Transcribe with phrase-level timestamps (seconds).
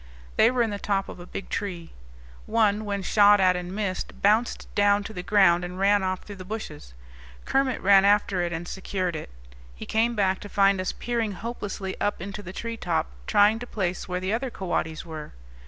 [0.35, 1.91] They were in the top of a big tree.
[2.47, 6.37] One, when shot at and missed, bounced down to the ground, and ran off through
[6.37, 6.95] the bushes;
[7.45, 9.29] Kermit ran after it and secured it.
[9.75, 13.67] He came back, to find us peering hopelessly up into the tree top, trying to
[13.67, 15.33] place where the other coatis were.